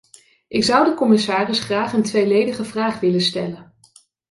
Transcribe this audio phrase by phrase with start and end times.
[0.47, 3.73] Ik zou de commissaris graag een tweeledige vraag willen stellen.